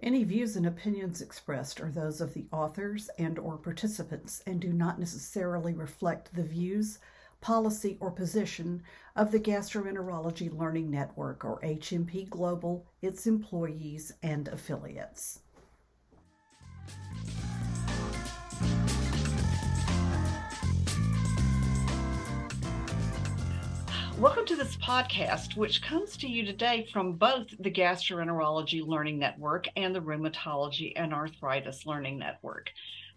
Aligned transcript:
Any 0.00 0.24
views 0.24 0.56
and 0.56 0.66
opinions 0.66 1.22
expressed 1.22 1.80
are 1.80 1.90
those 1.90 2.20
of 2.20 2.34
the 2.34 2.46
authors 2.52 3.08
and 3.18 3.38
or 3.38 3.56
participants 3.56 4.42
and 4.46 4.60
do 4.60 4.70
not 4.70 4.98
necessarily 4.98 5.72
reflect 5.72 6.34
the 6.34 6.42
views, 6.42 6.98
policy, 7.40 7.96
or 7.98 8.10
position 8.10 8.82
of 9.14 9.32
the 9.32 9.40
Gastroenterology 9.40 10.54
Learning 10.54 10.90
Network 10.90 11.46
or 11.46 11.60
HMP 11.60 12.28
Global, 12.28 12.86
its 13.00 13.26
employees, 13.26 14.12
and 14.22 14.48
affiliates. 14.48 15.40
Welcome 24.18 24.46
to 24.46 24.56
this 24.56 24.78
podcast, 24.78 25.56
which 25.58 25.82
comes 25.82 26.16
to 26.16 26.26
you 26.26 26.46
today 26.46 26.88
from 26.90 27.12
both 27.16 27.48
the 27.60 27.70
Gastroenterology 27.70 28.84
Learning 28.84 29.18
Network 29.18 29.68
and 29.76 29.94
the 29.94 30.00
Rheumatology 30.00 30.94
and 30.96 31.12
Arthritis 31.12 31.84
Learning 31.84 32.18
Network. 32.18 32.70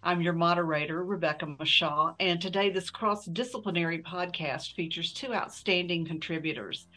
I'm 0.04 0.22
your 0.22 0.34
moderator, 0.34 1.06
Rebecca 1.06 1.46
Mashaw, 1.46 2.16
and 2.20 2.42
today 2.42 2.70
this 2.70 2.90
cross 2.90 3.24
disciplinary 3.24 4.00
podcast 4.00 4.76
features 4.76 5.14
two 5.14 5.34
outstanding 5.34 6.06
contributors. 6.06 6.90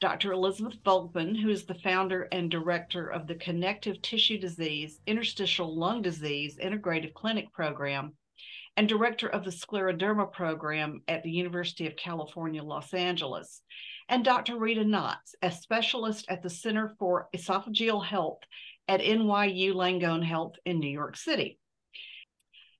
Dr. 0.00 0.30
Elizabeth 0.30 0.80
Volkmann, 0.84 1.36
who 1.36 1.48
is 1.48 1.64
the 1.64 1.74
founder 1.74 2.28
and 2.30 2.52
director 2.52 3.08
of 3.08 3.26
the 3.26 3.34
Connective 3.34 4.00
Tissue 4.02 4.38
Disease, 4.38 5.00
Interstitial 5.08 5.74
Lung 5.74 6.00
Disease 6.00 6.58
Integrative 6.62 7.12
Clinic 7.12 7.52
Program 7.52 8.12
and 8.78 8.88
director 8.88 9.26
of 9.26 9.44
the 9.44 9.50
scleroderma 9.50 10.32
program 10.32 11.02
at 11.08 11.24
the 11.24 11.30
University 11.32 11.88
of 11.88 11.96
California, 11.96 12.62
Los 12.62 12.94
Angeles, 12.94 13.60
and 14.08 14.24
Dr. 14.24 14.56
Rita 14.56 14.84
Knotts, 14.84 15.34
a 15.42 15.50
specialist 15.50 16.26
at 16.28 16.44
the 16.44 16.48
Center 16.48 16.94
for 16.96 17.28
Esophageal 17.34 18.06
Health 18.06 18.38
at 18.86 19.00
NYU 19.00 19.74
Langone 19.74 20.24
Health 20.24 20.54
in 20.64 20.78
New 20.78 20.90
York 20.90 21.16
City. 21.16 21.58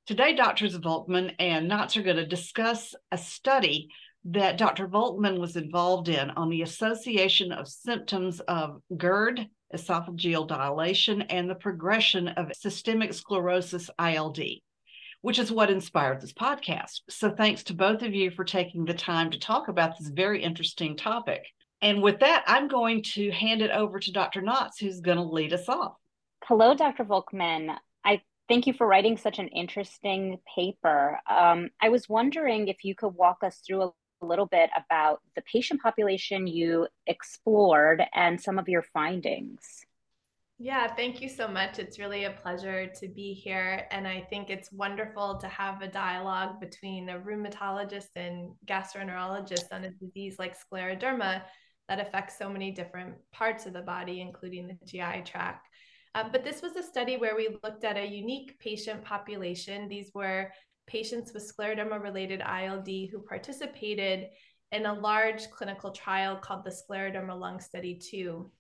Today, 0.07 0.37
Drs. 0.37 0.79
Volkmann 0.79 1.35
and 1.41 1.69
Knotts 1.69 1.96
are 1.96 2.04
going 2.04 2.15
to 2.15 2.24
discuss 2.24 2.95
a 3.10 3.19
study 3.19 3.88
that 4.26 4.57
Dr. 4.57 4.87
Volkmann 4.87 5.41
was 5.41 5.57
involved 5.57 6.09
in 6.09 6.30
on 6.30 6.49
the 6.49 6.63
association 6.63 7.51
of 7.51 7.66
symptoms 7.66 8.38
of 8.38 8.80
GERD, 8.96 9.49
esophageal 9.74 10.46
dilation, 10.46 11.23
and 11.23 11.51
the 11.51 11.57
progression 11.57 12.29
of 12.29 12.54
systemic 12.54 13.13
sclerosis 13.13 13.91
ILD 13.99 14.38
which 15.21 15.38
is 15.38 15.51
what 15.51 15.71
inspired 15.71 16.21
this 16.21 16.33
podcast. 16.33 17.01
So 17.09 17.30
thanks 17.30 17.65
to 17.65 17.74
both 17.74 18.02
of 18.02 18.15
you 18.15 18.30
for 18.30 18.45
taking 18.45 18.85
the 18.85 18.95
time 18.95 19.30
to 19.30 19.38
talk 19.38 19.69
about 19.69 19.99
this 19.99 20.09
very 20.09 20.43
interesting 20.43 20.97
topic. 20.97 21.45
And 21.80 22.02
with 22.02 22.21
that, 22.21 22.45
I'm 22.47 22.69
going 22.69 23.02
to 23.15 23.30
hand 23.30 23.63
it 23.63 23.71
over 23.71 24.01
to 24.01 24.13
Dr. 24.13 24.43
Knotts, 24.43 24.80
who's 24.80 25.01
going 25.01 25.19
to 25.19 25.23
lead 25.23 25.52
us 25.52 25.69
off. 25.69 25.95
Hello, 26.45 26.75
Dr. 26.75 27.05
Volkmann. 27.05 27.77
I 28.05 28.21
thank 28.49 28.66
you 28.66 28.73
for 28.73 28.87
writing 28.87 29.16
such 29.16 29.38
an 29.38 29.49
interesting 29.49 30.38
paper. 30.57 31.21
Um, 31.29 31.71
I 31.80 31.88
was 31.88 32.09
wondering 32.09 32.69
if 32.69 32.85
you 32.85 32.95
could 32.95 33.15
walk 33.15 33.38
us 33.43 33.60
through 33.66 33.82
a 33.82 34.27
little 34.27 34.47
bit 34.47 34.71
about 34.77 35.21
the 35.37 35.43
patient 35.43 35.80
population 35.80 36.47
you 36.47 36.88
explored 37.07 38.03
and 38.15 38.41
some 38.41 38.59
of 38.59 38.69
your 38.69 38.82
findings. 38.82 39.85
Yeah, 40.60 40.92
thank 40.92 41.23
you 41.23 41.28
so 41.28 41.46
much. 41.46 41.78
It's 41.78 42.01
really 42.01 42.24
a 42.24 42.32
pleasure 42.32 42.88
to 42.88 43.09
be 43.09 43.32
here. 43.32 43.87
And 43.92 44.09
I 44.09 44.26
think 44.28 44.51
it's 44.51 44.73
wonderful 44.73 45.38
to 45.38 45.46
have 45.46 45.82
a 45.82 45.88
dialogue 45.88 46.59
between 46.59 47.09
a 47.09 47.20
rheumatologist 47.20 48.09
and 48.16 48.51
gastroenterologist 48.66 49.66
on 49.70 49.84
a 49.84 49.90
disease 49.90 50.36
like 50.40 50.56
scleroderma 50.59 51.42
that 51.88 52.01
affects 52.01 52.36
so 52.36 52.51
many 52.51 52.73
different 52.73 53.14
parts 53.32 53.66
of 53.66 53.73
the 53.73 53.82
body, 53.82 54.20
including 54.20 54.66
the 54.66 54.79
GI 54.84 55.23
tract. 55.24 55.68
Um, 56.16 56.30
but 56.32 56.42
this 56.42 56.60
was 56.60 56.74
a 56.74 56.82
study 56.82 57.16
where 57.16 57.36
we 57.36 57.56
looked 57.62 57.84
at 57.84 57.96
a 57.96 58.04
unique 58.04 58.59
patient 58.59 59.04
population. 59.04 59.86
These 59.86 60.10
were 60.12 60.51
patients 60.88 61.32
with 61.32 61.52
scleroderma 61.56 62.02
related 62.02 62.42
ILD 62.42 62.88
who 63.12 63.20
participated 63.20 64.26
in 64.72 64.86
a 64.86 64.92
large 64.92 65.50
clinical 65.50 65.92
trial 65.92 66.36
called 66.36 66.64
the 66.64 66.70
Scleroderma 66.70 67.38
Lung 67.38 67.60
Study 67.60 67.94
2. 67.94 68.50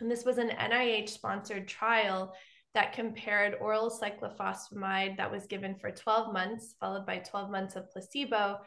And 0.00 0.10
this 0.10 0.24
was 0.24 0.38
an 0.38 0.50
NIH 0.50 1.08
sponsored 1.08 1.68
trial 1.68 2.34
that 2.74 2.92
compared 2.92 3.56
oral 3.60 3.90
cyclophosphamide 3.90 5.16
that 5.16 5.30
was 5.30 5.46
given 5.46 5.74
for 5.76 5.90
12 5.90 6.32
months, 6.32 6.74
followed 6.78 7.06
by 7.06 7.18
12 7.18 7.50
months 7.50 7.74
of 7.74 7.90
placebo, 7.90 8.58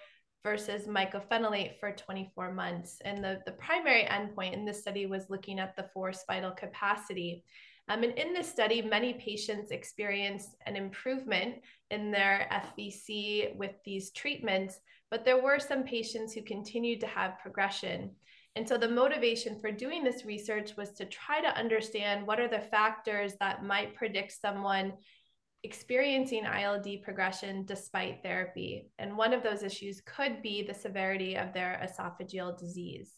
versus 0.44 0.88
mycophenolate 0.88 1.80
for 1.80 1.92
24 1.92 2.54
months. 2.54 2.98
And 3.04 3.24
the, 3.24 3.42
the 3.46 3.52
primary 3.54 4.06
endpoint 4.06 4.54
in 4.54 4.66
this 4.66 4.82
study 4.82 5.06
was 5.06 5.30
looking 5.30 5.60
at 5.60 5.76
the 5.76 5.90
forced 5.94 6.26
vital 6.28 6.52
capacity. 6.52 7.44
Um, 7.90 8.04
and 8.04 8.18
in 8.18 8.34
this 8.34 8.48
study, 8.48 8.82
many 8.82 9.14
patients 9.14 9.72
experienced 9.72 10.56
an 10.66 10.76
improvement 10.76 11.56
in 11.92 12.12
their 12.12 12.48
FVC 12.52 13.56
with 13.56 13.72
these 13.84 14.12
treatments, 14.12 14.80
but 15.12 15.26
there 15.26 15.42
were 15.42 15.60
some 15.60 15.84
patients 15.84 16.34
who 16.34 16.42
continued 16.44 17.00
to 17.02 17.08
have 17.08 17.40
progression. 17.40 18.12
And 18.56 18.68
so 18.68 18.78
the 18.78 18.90
motivation 18.90 19.60
for 19.60 19.72
doing 19.72 20.04
this 20.04 20.26
research 20.26 20.76
was 20.76 20.92
to 20.94 21.06
try 21.06 21.42
to 21.42 21.58
understand 21.58 22.26
what 22.26 22.40
are 22.40 22.48
the 22.48 22.60
factors 22.60 23.34
that 23.40 23.64
might 23.64 23.96
predict 23.96 24.34
someone 24.42 24.94
experiencing 25.64 26.46
ILD 26.46 26.88
progression 27.04 27.66
despite 27.66 28.24
therapy. 28.24 28.90
And 28.98 29.18
one 29.18 29.34
of 29.34 29.44
those 29.44 29.64
issues 29.64 30.02
could 30.02 30.42
be 30.42 30.64
the 30.64 30.74
severity 30.74 31.36
of 31.36 31.54
their 31.54 31.80
esophageal 31.84 32.58
disease. 32.58 33.12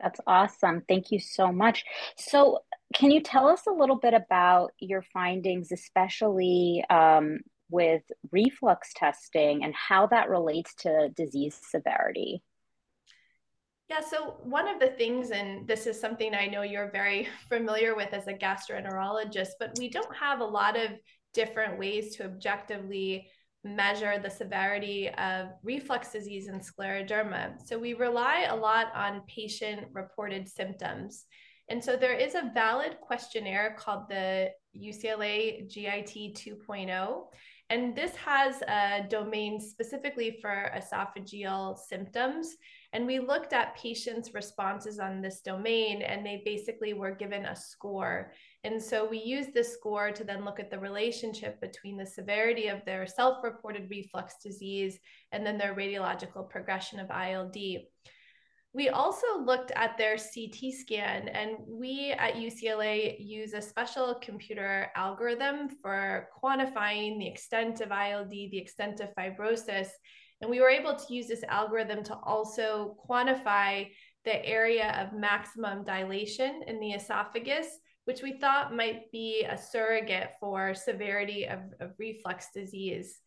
That's 0.00 0.20
awesome. 0.26 0.82
Thank 0.88 1.12
you 1.12 1.20
so 1.20 1.52
much. 1.52 1.84
So, 2.16 2.60
can 2.94 3.10
you 3.10 3.22
tell 3.22 3.48
us 3.48 3.62
a 3.66 3.72
little 3.72 3.96
bit 3.96 4.14
about 4.14 4.72
your 4.78 5.02
findings, 5.14 5.72
especially 5.72 6.84
um, 6.90 7.38
with 7.70 8.02
reflux 8.32 8.92
testing 8.94 9.64
and 9.64 9.74
how 9.74 10.08
that 10.08 10.28
relates 10.28 10.74
to 10.80 11.08
disease 11.16 11.58
severity? 11.70 12.42
Yeah, 13.92 14.00
so 14.00 14.36
one 14.42 14.68
of 14.68 14.80
the 14.80 14.88
things, 14.96 15.32
and 15.32 15.68
this 15.68 15.86
is 15.86 16.00
something 16.00 16.34
I 16.34 16.46
know 16.46 16.62
you're 16.62 16.90
very 16.90 17.28
familiar 17.50 17.94
with 17.94 18.14
as 18.14 18.26
a 18.26 18.32
gastroenterologist, 18.32 19.50
but 19.60 19.76
we 19.78 19.90
don't 19.90 20.16
have 20.16 20.40
a 20.40 20.46
lot 20.46 20.78
of 20.78 20.92
different 21.34 21.78
ways 21.78 22.16
to 22.16 22.24
objectively 22.24 23.28
measure 23.64 24.18
the 24.18 24.30
severity 24.30 25.10
of 25.18 25.48
reflux 25.62 26.10
disease 26.10 26.48
and 26.48 26.62
scleroderma. 26.62 27.56
So 27.66 27.78
we 27.78 27.92
rely 27.92 28.46
a 28.48 28.56
lot 28.56 28.86
on 28.94 29.24
patient 29.26 29.88
reported 29.92 30.48
symptoms. 30.48 31.26
And 31.68 31.84
so 31.84 31.94
there 31.94 32.14
is 32.14 32.34
a 32.34 32.50
valid 32.54 32.96
questionnaire 33.02 33.76
called 33.78 34.08
the 34.08 34.52
UCLA 34.74 35.70
GIT 35.70 36.34
2.0. 36.34 37.24
And 37.72 37.96
this 37.96 38.14
has 38.16 38.60
a 38.68 39.06
domain 39.08 39.58
specifically 39.58 40.36
for 40.42 40.70
esophageal 40.76 41.78
symptoms. 41.78 42.58
And 42.92 43.06
we 43.06 43.18
looked 43.18 43.54
at 43.54 43.74
patients' 43.74 44.34
responses 44.34 44.98
on 44.98 45.22
this 45.22 45.40
domain, 45.40 46.02
and 46.02 46.24
they 46.24 46.42
basically 46.44 46.92
were 46.92 47.12
given 47.14 47.46
a 47.46 47.56
score. 47.56 48.30
And 48.62 48.80
so 48.80 49.08
we 49.08 49.22
used 49.22 49.54
this 49.54 49.72
score 49.72 50.12
to 50.12 50.22
then 50.22 50.44
look 50.44 50.60
at 50.60 50.70
the 50.70 50.78
relationship 50.78 51.62
between 51.62 51.96
the 51.96 52.04
severity 52.04 52.68
of 52.68 52.84
their 52.84 53.06
self 53.06 53.42
reported 53.42 53.88
reflux 53.88 54.34
disease 54.42 54.98
and 55.32 55.46
then 55.46 55.56
their 55.56 55.74
radiological 55.74 56.50
progression 56.50 57.00
of 57.00 57.08
ILD. 57.10 57.56
We 58.74 58.88
also 58.88 59.26
looked 59.44 59.70
at 59.76 59.98
their 59.98 60.16
CT 60.16 60.72
scan, 60.72 61.28
and 61.28 61.56
we 61.68 62.12
at 62.12 62.36
UCLA 62.36 63.16
use 63.18 63.52
a 63.52 63.60
special 63.60 64.14
computer 64.14 64.90
algorithm 64.96 65.68
for 65.82 66.28
quantifying 66.42 67.18
the 67.18 67.26
extent 67.26 67.82
of 67.82 67.90
ILD, 67.90 68.30
the 68.30 68.58
extent 68.58 69.00
of 69.00 69.14
fibrosis, 69.14 69.88
and 70.40 70.50
we 70.50 70.60
were 70.60 70.70
able 70.70 70.96
to 70.96 71.14
use 71.14 71.28
this 71.28 71.44
algorithm 71.44 72.02
to 72.04 72.16
also 72.24 72.96
quantify 73.08 73.88
the 74.24 74.44
area 74.44 74.90
of 75.00 75.18
maximum 75.18 75.84
dilation 75.84 76.62
in 76.66 76.80
the 76.80 76.92
esophagus, 76.92 77.66
which 78.06 78.22
we 78.22 78.38
thought 78.38 78.74
might 78.74 79.10
be 79.12 79.44
a 79.44 79.56
surrogate 79.56 80.32
for 80.40 80.74
severity 80.74 81.46
of, 81.46 81.60
of 81.80 81.92
reflux 81.98 82.48
disease. 82.52 83.20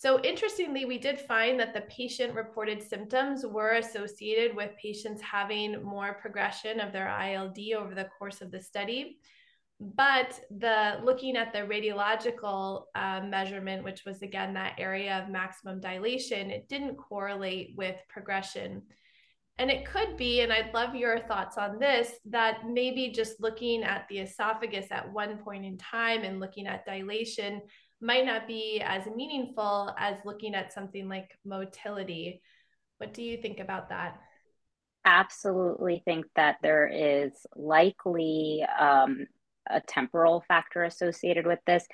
So, 0.00 0.18
interestingly, 0.22 0.86
we 0.86 0.96
did 0.96 1.20
find 1.20 1.60
that 1.60 1.74
the 1.74 1.82
patient 1.82 2.34
reported 2.34 2.82
symptoms 2.82 3.44
were 3.44 3.72
associated 3.72 4.56
with 4.56 4.70
patients 4.80 5.20
having 5.20 5.82
more 5.82 6.14
progression 6.14 6.80
of 6.80 6.90
their 6.90 7.06
ILD 7.06 7.58
over 7.76 7.94
the 7.94 8.08
course 8.18 8.40
of 8.40 8.50
the 8.50 8.62
study. 8.62 9.18
But 9.78 10.40
the 10.50 11.00
looking 11.04 11.36
at 11.36 11.52
the 11.52 11.58
radiological 11.58 12.84
uh, 12.94 13.20
measurement 13.26 13.84
which 13.84 14.06
was 14.06 14.22
again 14.22 14.54
that 14.54 14.76
area 14.78 15.18
of 15.18 15.30
maximum 15.30 15.80
dilation 15.80 16.50
it 16.50 16.66
didn't 16.70 16.96
correlate 16.96 17.74
with 17.76 17.96
progression. 18.08 18.80
And 19.58 19.70
it 19.70 19.84
could 19.84 20.16
be 20.16 20.40
and 20.40 20.50
i'd 20.50 20.72
love 20.72 20.94
your 20.94 21.18
thoughts 21.18 21.58
on 21.58 21.78
this 21.78 22.12
that 22.24 22.66
maybe 22.66 23.10
just 23.10 23.38
looking 23.38 23.82
at 23.82 24.06
the 24.08 24.20
esophagus 24.20 24.86
at 24.90 25.12
one 25.12 25.36
point 25.38 25.66
in 25.66 25.76
time 25.76 26.22
and 26.22 26.40
looking 26.40 26.66
at 26.66 26.86
dilation 26.86 27.60
might 28.00 28.24
not 28.24 28.46
be 28.46 28.82
as 28.84 29.06
meaningful 29.14 29.94
as 29.98 30.16
looking 30.24 30.54
at 30.54 30.72
something 30.72 31.08
like 31.08 31.30
motility 31.44 32.40
what 32.98 33.14
do 33.14 33.22
you 33.22 33.40
think 33.40 33.60
about 33.60 33.88
that 33.88 34.18
absolutely 35.04 36.02
think 36.04 36.26
that 36.36 36.56
there 36.62 36.86
is 36.86 37.32
likely 37.56 38.64
um, 38.78 39.26
a 39.68 39.80
temporal 39.80 40.44
factor 40.46 40.84
associated 40.84 41.46
with 41.46 41.58
this. 41.66 41.86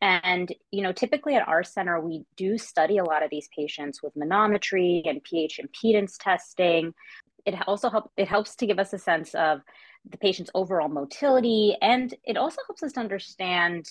And, 0.00 0.52
you 0.70 0.82
know, 0.82 0.92
typically 0.92 1.34
at 1.34 1.48
our 1.48 1.64
center, 1.64 2.00
we 2.00 2.24
do 2.36 2.56
study 2.56 2.98
a 2.98 3.04
lot 3.04 3.22
of 3.22 3.30
these 3.30 3.48
patients 3.54 4.02
with 4.02 4.14
manometry 4.14 5.02
and 5.08 5.22
pH 5.22 5.60
impedance 5.62 6.14
testing. 6.18 6.94
It 7.44 7.54
also 7.66 7.90
help, 7.90 8.10
it 8.16 8.28
helps 8.28 8.54
to 8.56 8.66
give 8.66 8.78
us 8.78 8.92
a 8.92 8.98
sense 8.98 9.34
of 9.34 9.60
the 10.08 10.18
patient's 10.18 10.50
overall 10.54 10.88
motility, 10.88 11.76
and 11.82 12.14
it 12.24 12.36
also 12.36 12.60
helps 12.66 12.82
us 12.82 12.92
to 12.92 13.00
understand 13.00 13.86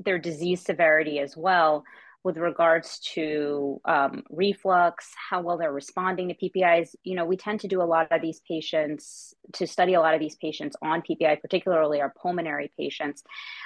their 0.00 0.18
disease 0.18 0.62
severity 0.62 1.18
as 1.18 1.36
well 1.36 1.84
with 2.22 2.36
regards 2.36 2.98
to 2.98 3.80
um, 3.86 4.22
reflux, 4.30 5.10
how 5.30 5.40
well 5.40 5.56
they're 5.56 5.72
responding 5.72 6.28
to 6.28 6.34
PPIs. 6.34 6.94
You 7.02 7.16
know, 7.16 7.24
we 7.24 7.36
tend 7.36 7.60
to 7.60 7.68
do 7.68 7.80
a 7.80 7.84
lot 7.84 8.08
of 8.10 8.20
these 8.20 8.40
patients, 8.46 9.34
to 9.54 9.66
study 9.66 9.94
a 9.94 10.00
lot 10.00 10.14
of 10.14 10.20
these 10.20 10.36
patients 10.36 10.76
on 10.82 11.02
PPI, 11.02 11.40
particularly 11.40 12.00
our 12.00 12.12
pulmonary 12.20 12.70
patients. 12.76 13.22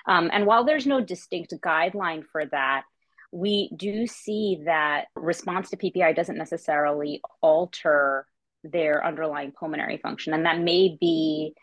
Um, 0.07 0.31
and 0.33 0.47
while 0.47 0.65
there's 0.65 0.87
no 0.87 1.01
distinct 1.01 1.53
guideline 1.65 2.25
for 2.31 2.47
that, 2.47 2.85
we 3.33 3.71
do 3.77 4.07
see 4.07 4.63
that 4.67 5.07
response 5.17 5.71
to 5.71 5.77
PPI 5.77 6.15
doesn't 6.15 6.39
necessarily 6.39 7.21
alter 7.41 8.27
their 8.63 9.05
underlying 9.05 9.51
pulmonary 9.51 9.97
function. 9.97 10.33
And 10.33 10.47
that 10.47 10.61
may 10.61 10.97
be 11.01 11.55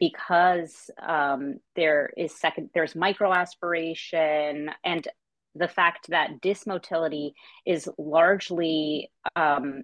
because 0.00 0.90
um, 1.06 1.60
there 1.76 2.10
is 2.16 2.34
second 2.34 2.70
there's 2.74 2.94
microaspiration 2.94 4.72
and 4.82 5.06
the 5.54 5.68
fact 5.68 6.08
that 6.08 6.40
dysmotility 6.40 7.32
is 7.66 7.88
largely 7.98 9.10
um, 9.36 9.82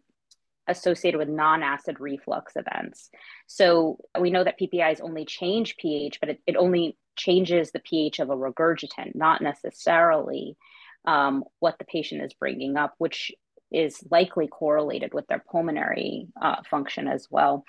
associated 0.68 1.18
with 1.18 1.28
non-acid 1.28 2.00
reflux 2.00 2.54
events. 2.56 3.10
So 3.46 3.98
we 4.18 4.30
know 4.30 4.42
that 4.42 4.58
PPIs 4.58 5.00
only 5.00 5.24
change 5.24 5.76
pH, 5.76 6.18
but 6.20 6.30
it, 6.30 6.40
it 6.46 6.56
only 6.56 6.96
changes 7.16 7.70
the 7.70 7.80
pH 7.80 8.20
of 8.20 8.30
a 8.30 8.36
regurgitant, 8.36 9.14
not 9.14 9.42
necessarily 9.42 10.56
um, 11.04 11.44
what 11.60 11.78
the 11.78 11.84
patient 11.84 12.22
is 12.22 12.34
bringing 12.34 12.76
up, 12.76 12.94
which 12.98 13.32
is 13.72 14.02
likely 14.10 14.46
correlated 14.46 15.12
with 15.12 15.26
their 15.26 15.42
pulmonary 15.50 16.28
uh, 16.40 16.56
function 16.70 17.08
as 17.08 17.26
well 17.30 17.64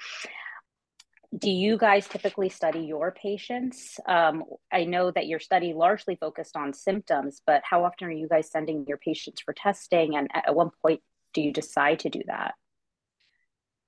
do 1.36 1.50
you 1.50 1.78
guys 1.78 2.08
typically 2.08 2.50
study 2.50 2.80
your 2.80 3.12
patients? 3.12 4.00
Um, 4.08 4.44
I 4.72 4.86
know 4.86 5.12
that 5.12 5.28
your 5.28 5.40
study 5.40 5.74
largely 5.74 6.16
focused 6.16 6.56
on 6.56 6.74
symptoms, 6.74 7.42
but 7.46 7.62
how 7.70 7.84
often 7.84 8.08
are 8.08 8.12
you 8.12 8.30
guys 8.30 8.50
sending 8.50 8.86
your 8.88 8.98
patients 8.98 9.42
for 9.42 9.54
testing? 9.54 10.16
And 10.16 10.30
at 10.34 10.56
what 10.56 10.70
point 10.82 11.02
do 11.34 11.42
you 11.42 11.52
decide 11.52 12.00
to 12.00 12.10
do 12.10 12.22
that? 12.28 12.56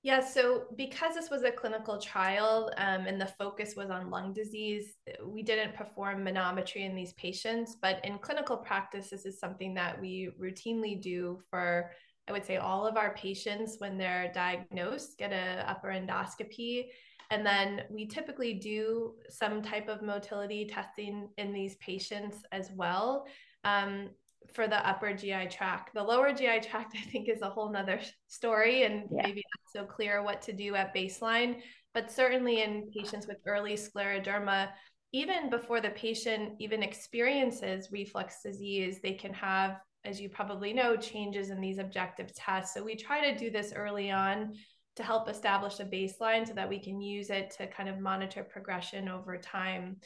Yeah, 0.02 0.20
so 0.20 0.64
because 0.76 1.14
this 1.14 1.28
was 1.28 1.42
a 1.42 1.50
clinical 1.50 1.98
trial 1.98 2.70
um, 2.78 3.06
and 3.06 3.20
the 3.20 3.26
focus 3.26 3.74
was 3.76 3.90
on 3.90 4.10
lung 4.10 4.32
disease, 4.32 4.94
we 5.24 5.42
didn't 5.42 5.74
perform 5.74 6.24
manometry 6.24 6.86
in 6.86 6.94
these 6.94 7.12
patients. 7.14 7.76
But 7.80 8.02
in 8.04 8.18
clinical 8.18 8.56
practice, 8.56 9.10
this 9.10 9.26
is 9.26 9.38
something 9.38 9.74
that 9.74 10.00
we 10.00 10.30
routinely 10.40 11.00
do 11.00 11.40
for, 11.50 11.90
I 12.28 12.32
would 12.32 12.46
say, 12.46 12.56
all 12.56 12.86
of 12.86 12.96
our 12.96 13.14
patients 13.14 13.76
when 13.78 13.98
they're 13.98 14.30
diagnosed, 14.34 15.18
get 15.18 15.32
an 15.32 15.64
upper 15.66 15.88
endoscopy 15.88 16.86
and 17.30 17.46
then 17.46 17.82
we 17.90 18.06
typically 18.06 18.54
do 18.54 19.14
some 19.28 19.62
type 19.62 19.88
of 19.88 20.02
motility 20.02 20.66
testing 20.66 21.28
in 21.38 21.52
these 21.52 21.76
patients 21.76 22.38
as 22.50 22.70
well 22.74 23.26
um, 23.64 24.10
for 24.52 24.66
the 24.66 24.86
upper 24.88 25.12
GI 25.12 25.46
tract. 25.48 25.94
The 25.94 26.02
lower 26.02 26.32
GI 26.32 26.60
tract, 26.60 26.96
I 26.98 27.02
think, 27.10 27.28
is 27.28 27.42
a 27.42 27.48
whole 27.48 27.70
nother 27.70 28.00
story 28.26 28.82
and 28.82 29.04
yeah. 29.12 29.22
maybe 29.22 29.44
not 29.54 29.84
so 29.84 29.86
clear 29.86 30.22
what 30.22 30.42
to 30.42 30.52
do 30.52 30.74
at 30.74 30.94
baseline. 30.94 31.60
But 31.94 32.10
certainly 32.10 32.62
in 32.62 32.90
patients 32.96 33.26
with 33.26 33.38
early 33.46 33.74
scleroderma, 33.74 34.70
even 35.12 35.50
before 35.50 35.80
the 35.80 35.90
patient 35.90 36.54
even 36.60 36.82
experiences 36.82 37.88
reflux 37.90 38.42
disease, 38.44 39.00
they 39.02 39.14
can 39.14 39.34
have, 39.34 39.76
as 40.04 40.20
you 40.20 40.28
probably 40.28 40.72
know, 40.72 40.96
changes 40.96 41.50
in 41.50 41.60
these 41.60 41.78
objective 41.78 42.32
tests. 42.34 42.74
So 42.74 42.82
we 42.84 42.94
try 42.94 43.20
to 43.28 43.36
do 43.36 43.50
this 43.50 43.72
early 43.74 44.10
on 44.10 44.54
to 44.96 45.02
help 45.02 45.28
establish 45.28 45.80
a 45.80 45.84
baseline 45.84 46.46
so 46.46 46.52
that 46.54 46.68
we 46.68 46.78
can 46.78 47.00
use 47.00 47.30
it 47.30 47.50
to 47.58 47.66
kind 47.66 47.88
of 47.88 47.98
monitor 47.98 48.42
progression 48.42 49.08
over 49.08 49.36
time. 49.38 49.96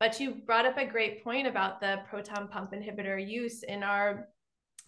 But 0.00 0.20
you 0.20 0.36
brought 0.46 0.66
up 0.66 0.78
a 0.78 0.86
great 0.86 1.24
point 1.24 1.46
about 1.46 1.80
the 1.80 2.00
proton 2.08 2.48
pump 2.48 2.72
inhibitor 2.72 3.18
use 3.18 3.62
in 3.64 3.82
our 3.82 4.28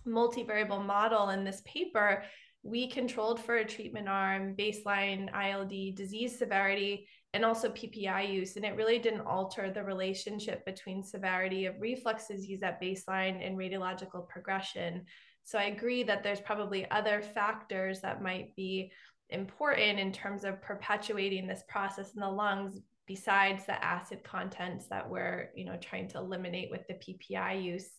multivariable 0.06 0.84
model 0.84 1.30
in 1.30 1.44
this 1.44 1.62
paper. 1.64 2.22
We 2.62 2.88
controlled 2.88 3.40
for 3.40 3.56
a 3.56 3.64
treatment 3.66 4.08
arm, 4.08 4.54
baseline 4.54 5.28
ILD 5.34 5.96
disease 5.96 6.38
severity, 6.38 7.08
and 7.32 7.44
also 7.44 7.70
PPI 7.70 8.32
use. 8.32 8.56
And 8.56 8.64
it 8.64 8.76
really 8.76 8.98
didn't 8.98 9.22
alter 9.22 9.70
the 9.70 9.82
relationship 9.82 10.64
between 10.64 11.02
severity 11.02 11.66
of 11.66 11.80
reflux 11.80 12.28
disease 12.28 12.62
at 12.62 12.80
baseline 12.80 13.44
and 13.44 13.56
radiological 13.56 14.28
progression. 14.28 15.06
So 15.44 15.58
I 15.58 15.64
agree 15.64 16.02
that 16.04 16.22
there's 16.22 16.40
probably 16.40 16.90
other 16.90 17.22
factors 17.22 18.00
that 18.02 18.22
might 18.22 18.54
be 18.56 18.92
important 19.32 19.98
in 19.98 20.12
terms 20.12 20.44
of 20.44 20.60
perpetuating 20.62 21.46
this 21.46 21.62
process 21.68 22.14
in 22.14 22.20
the 22.20 22.28
lungs 22.28 22.80
besides 23.06 23.66
the 23.66 23.84
acid 23.84 24.22
contents 24.22 24.86
that 24.86 25.08
we're 25.08 25.50
you 25.56 25.64
know 25.64 25.76
trying 25.80 26.08
to 26.08 26.18
eliminate 26.18 26.70
with 26.70 26.86
the 26.86 26.94
PPI 26.94 27.62
use. 27.62 27.90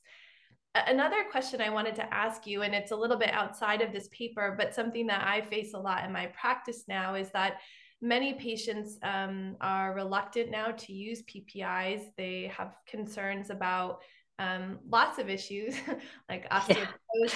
Another 0.73 1.25
question 1.29 1.59
I 1.59 1.69
wanted 1.69 1.95
to 1.95 2.13
ask 2.13 2.47
you, 2.47 2.61
and 2.61 2.73
it's 2.73 2.91
a 2.91 2.95
little 2.95 3.17
bit 3.17 3.33
outside 3.33 3.81
of 3.81 3.91
this 3.91 4.07
paper, 4.13 4.55
but 4.57 4.73
something 4.73 5.05
that 5.07 5.27
I 5.27 5.41
face 5.41 5.73
a 5.73 5.79
lot 5.79 6.05
in 6.05 6.13
my 6.13 6.27
practice 6.27 6.85
now 6.87 7.15
is 7.15 7.29
that 7.31 7.57
many 8.01 8.33
patients 8.33 8.97
um, 9.03 9.57
are 9.59 9.93
reluctant 9.93 10.49
now 10.49 10.71
to 10.71 10.93
use 10.93 11.23
PPIs. 11.23 12.03
They 12.17 12.51
have 12.55 12.75
concerns 12.87 13.49
about 13.49 13.99
um, 14.41 14.79
lots 14.89 15.19
of 15.19 15.29
issues 15.29 15.75
like 16.29 16.49
osteoporosis, 16.49 16.87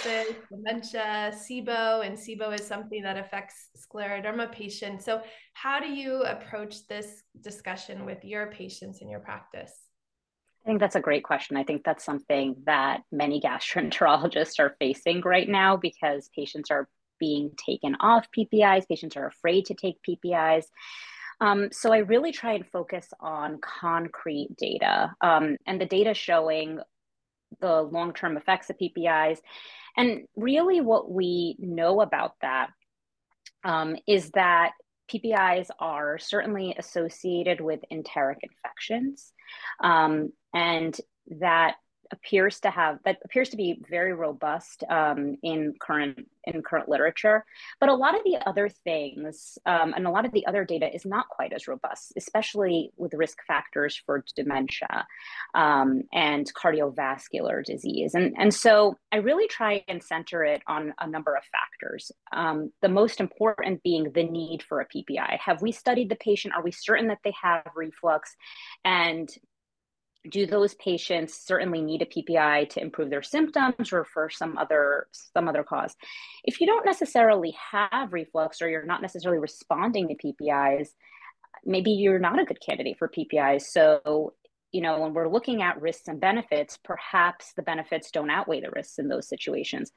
yeah. 0.05 0.23
dementia, 0.49 1.31
SIBO, 1.33 2.05
and 2.05 2.17
SIBO 2.17 2.59
is 2.59 2.65
something 2.65 3.03
that 3.03 3.15
affects 3.15 3.69
scleroderma 3.77 4.51
patients. 4.51 5.05
So, 5.05 5.21
how 5.53 5.79
do 5.79 5.87
you 5.87 6.23
approach 6.23 6.87
this 6.87 7.23
discussion 7.41 8.05
with 8.05 8.25
your 8.25 8.47
patients 8.47 9.01
in 9.01 9.09
your 9.09 9.19
practice? 9.19 9.71
I 10.63 10.67
think 10.67 10.79
that's 10.79 10.95
a 10.95 11.01
great 11.01 11.23
question. 11.23 11.57
I 11.57 11.63
think 11.63 11.83
that's 11.83 12.03
something 12.03 12.55
that 12.65 13.01
many 13.11 13.39
gastroenterologists 13.45 14.59
are 14.59 14.75
facing 14.79 15.21
right 15.21 15.47
now 15.47 15.77
because 15.77 16.29
patients 16.35 16.71
are 16.71 16.89
being 17.19 17.51
taken 17.63 17.95
off 17.99 18.27
PPIs, 18.35 18.87
patients 18.87 19.15
are 19.15 19.27
afraid 19.27 19.65
to 19.67 19.75
take 19.75 19.97
PPIs. 20.07 20.65
Um, 21.41 21.69
so 21.71 21.93
I 21.93 21.97
really 21.99 22.31
try 22.31 22.53
and 22.53 22.65
focus 22.65 23.07
on 23.19 23.59
concrete 23.59 24.49
data 24.57 25.13
um, 25.21 25.57
and 25.67 25.79
the 25.79 25.85
data 25.85 26.13
showing 26.13 26.79
the 27.59 27.81
long 27.81 28.13
term 28.13 28.37
effects 28.37 28.69
of 28.69 28.77
PPIs. 28.77 29.39
And 29.97 30.27
really, 30.35 30.81
what 30.81 31.09
we 31.09 31.55
know 31.59 32.01
about 32.01 32.33
that 32.41 32.69
um, 33.63 33.95
is 34.07 34.31
that 34.31 34.71
PPIs 35.11 35.69
are 35.79 36.17
certainly 36.17 36.75
associated 36.77 37.61
with 37.61 37.79
enteric 37.91 38.39
infections, 38.41 39.31
um, 39.81 40.31
and 40.53 40.99
that 41.39 41.75
appears 42.11 42.59
to 42.61 42.69
have 42.69 42.99
that 43.05 43.17
appears 43.23 43.49
to 43.49 43.57
be 43.57 43.81
very 43.89 44.13
robust 44.13 44.83
um, 44.89 45.37
in 45.43 45.73
current 45.79 46.27
in 46.45 46.61
current 46.61 46.87
literature. 46.87 47.43
But 47.79 47.89
a 47.89 47.95
lot 47.95 48.15
of 48.15 48.23
the 48.23 48.37
other 48.47 48.69
things 48.69 49.57
um, 49.65 49.93
and 49.95 50.05
a 50.05 50.11
lot 50.11 50.25
of 50.25 50.31
the 50.31 50.45
other 50.45 50.63
data 50.63 50.93
is 50.93 51.05
not 51.05 51.27
quite 51.29 51.53
as 51.53 51.67
robust 51.67 52.13
especially 52.17 52.91
with 52.97 53.13
risk 53.13 53.39
factors 53.47 54.01
for 54.05 54.23
dementia 54.35 55.05
um, 55.55 56.03
and 56.13 56.51
cardiovascular 56.53 57.63
disease. 57.63 58.13
And 58.13 58.35
and 58.37 58.53
so 58.53 58.97
i 59.11 59.17
really 59.17 59.47
try 59.47 59.83
and 59.87 60.03
center 60.03 60.43
it 60.43 60.61
on 60.67 60.93
a 60.99 61.07
number 61.07 61.35
of 61.35 61.43
factors. 61.45 62.11
Um, 62.31 62.71
the 62.81 62.89
most 62.89 63.19
important 63.19 63.83
being 63.83 64.11
the 64.11 64.23
need 64.23 64.63
for 64.63 64.81
a 64.81 64.87
ppi 64.87 65.37
have 65.39 65.61
we 65.61 65.71
studied 65.71 66.09
the 66.09 66.15
patient? 66.15 66.53
Are 66.55 66.63
we 66.63 66.71
certain 66.71 67.07
that 67.07 67.19
they 67.23 67.33
have 67.41 67.63
reflux? 67.75 68.35
And 68.83 69.29
do 70.29 70.45
those 70.45 70.73
patients 70.75 71.35
certainly 71.35 71.81
need 71.81 72.01
a 72.01 72.05
PPI 72.05 72.69
to 72.69 72.81
improve 72.81 73.09
their 73.09 73.23
symptoms 73.23 73.91
or 73.91 74.05
for 74.05 74.29
some 74.29 74.57
other 74.57 75.07
some 75.11 75.47
other 75.47 75.63
cause? 75.63 75.95
If 76.43 76.59
you 76.59 76.67
don't 76.67 76.85
necessarily 76.85 77.55
have 77.71 78.13
reflux 78.13 78.61
or 78.61 78.69
you're 78.69 78.85
not 78.85 79.01
necessarily 79.01 79.39
responding 79.39 80.07
to 80.07 80.15
PPIs, 80.15 80.89
maybe 81.65 81.91
you're 81.91 82.19
not 82.19 82.39
a 82.39 82.45
good 82.45 82.61
candidate 82.61 82.97
for 82.97 83.09
PPIs. 83.09 83.63
So 83.63 84.33
you 84.75 84.81
know, 84.81 84.99
when 84.99 85.13
we're 85.13 85.29
looking 85.29 85.61
at 85.61 85.81
risks 85.81 86.09
and 86.09 86.19
benefits, 86.19 86.77
perhaps 86.83 87.53
the 87.55 87.61
benefits 87.61 88.11
don't 88.11 88.29
outweigh 88.29 88.59
the 88.59 88.69
risks 88.71 88.99
in 88.99 89.07
those 89.07 89.25
situations. 89.29 89.89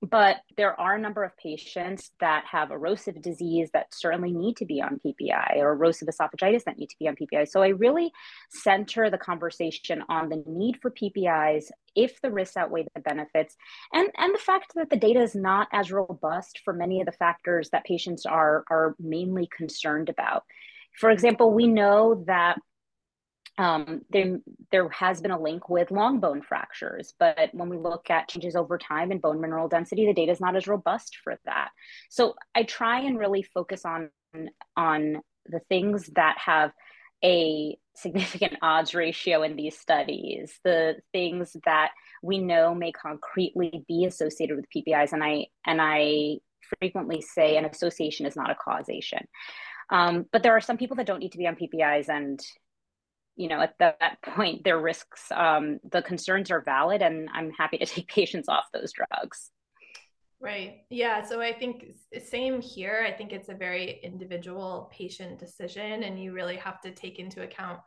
But 0.00 0.36
there 0.56 0.78
are 0.80 0.94
a 0.94 1.00
number 1.00 1.24
of 1.24 1.36
patients 1.36 2.12
that 2.20 2.44
have 2.48 2.70
erosive 2.70 3.20
disease 3.20 3.70
that 3.72 3.92
certainly 3.92 4.30
need 4.30 4.56
to 4.58 4.64
be 4.64 4.80
on 4.80 5.00
PPI 5.04 5.56
or 5.56 5.72
erosive 5.72 6.06
esophagitis 6.06 6.62
that 6.64 6.78
need 6.78 6.90
to 6.90 6.96
be 7.00 7.08
on 7.08 7.16
PPI. 7.16 7.48
So 7.48 7.62
I 7.62 7.68
really 7.68 8.12
center 8.48 9.10
the 9.10 9.18
conversation 9.18 10.04
on 10.08 10.28
the 10.28 10.44
need 10.46 10.78
for 10.80 10.92
PPIs 10.92 11.72
if 11.96 12.20
the 12.20 12.30
risks 12.30 12.56
outweigh 12.56 12.86
the 12.94 13.00
benefits 13.00 13.56
and, 13.92 14.08
and 14.16 14.32
the 14.32 14.38
fact 14.38 14.72
that 14.76 14.88
the 14.88 14.96
data 14.96 15.20
is 15.20 15.34
not 15.34 15.66
as 15.72 15.90
robust 15.90 16.60
for 16.64 16.72
many 16.72 17.00
of 17.00 17.06
the 17.06 17.12
factors 17.12 17.70
that 17.70 17.84
patients 17.84 18.24
are, 18.24 18.62
are 18.70 18.94
mainly 19.00 19.48
concerned 19.56 20.08
about. 20.08 20.44
For 20.96 21.10
example, 21.10 21.52
we 21.52 21.66
know 21.66 22.22
that 22.26 22.58
um, 23.58 24.00
there, 24.10 24.38
there 24.70 24.88
has 24.88 25.20
been 25.20 25.30
a 25.30 25.40
link 25.40 25.68
with 25.68 25.90
long 25.90 26.20
bone 26.20 26.42
fractures, 26.42 27.12
but 27.18 27.50
when 27.52 27.68
we 27.68 27.76
look 27.76 28.08
at 28.08 28.28
changes 28.28 28.56
over 28.56 28.78
time 28.78 29.12
in 29.12 29.18
bone 29.18 29.40
mineral 29.40 29.68
density, 29.68 30.06
the 30.06 30.14
data 30.14 30.32
is 30.32 30.40
not 30.40 30.56
as 30.56 30.66
robust 30.66 31.18
for 31.22 31.38
that. 31.44 31.70
So 32.08 32.34
I 32.54 32.62
try 32.62 33.00
and 33.00 33.18
really 33.18 33.42
focus 33.42 33.84
on 33.84 34.10
on 34.76 35.20
the 35.46 35.60
things 35.68 36.08
that 36.14 36.38
have 36.38 36.72
a 37.22 37.76
significant 37.94 38.54
odds 38.62 38.94
ratio 38.94 39.42
in 39.42 39.56
these 39.56 39.78
studies, 39.78 40.58
the 40.64 40.96
things 41.12 41.56
that 41.64 41.90
we 42.22 42.38
know 42.38 42.74
may 42.74 42.92
concretely 42.92 43.84
be 43.86 44.06
associated 44.06 44.56
with 44.56 44.66
PPIs, 44.74 45.12
and 45.12 45.22
I 45.22 45.46
and 45.66 45.80
I 45.80 46.38
frequently 46.78 47.20
say 47.20 47.56
an 47.56 47.64
association 47.64 48.26
is 48.26 48.36
not 48.36 48.50
a 48.50 48.54
causation. 48.54 49.26
Um, 49.90 50.24
but 50.32 50.42
there 50.42 50.56
are 50.56 50.60
some 50.60 50.78
people 50.78 50.96
that 50.96 51.06
don't 51.06 51.18
need 51.18 51.32
to 51.32 51.38
be 51.38 51.46
on 51.46 51.56
PPIs, 51.56 52.08
and 52.08 52.40
you 53.36 53.48
know, 53.48 53.60
at 53.60 53.78
that 53.78 54.20
point, 54.22 54.64
their 54.64 54.80
risks, 54.80 55.30
um, 55.32 55.80
the 55.90 56.02
concerns 56.02 56.50
are 56.50 56.60
valid, 56.60 57.02
and 57.02 57.28
I'm 57.32 57.50
happy 57.50 57.78
to 57.78 57.86
take 57.86 58.08
patients 58.08 58.48
off 58.48 58.66
those 58.72 58.92
drugs. 58.92 59.50
Right. 60.40 60.80
Yeah. 60.90 61.22
So 61.22 61.40
I 61.40 61.52
think 61.52 61.84
same 62.26 62.60
here. 62.60 63.06
I 63.06 63.12
think 63.12 63.32
it's 63.32 63.48
a 63.48 63.54
very 63.54 64.00
individual 64.02 64.90
patient 64.92 65.38
decision, 65.38 66.02
and 66.02 66.20
you 66.20 66.32
really 66.32 66.56
have 66.56 66.80
to 66.80 66.90
take 66.90 67.18
into 67.20 67.42
account 67.42 67.78